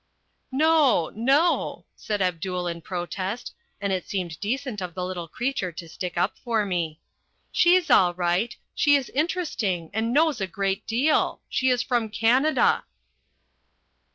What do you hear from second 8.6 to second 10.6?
she is interesting and knows a